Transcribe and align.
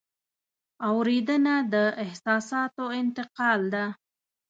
اورېدنه 0.89 1.55
د 1.73 1.75
احساساتو 2.03 2.85
انتقال 3.01 3.61
ده. 3.73 3.85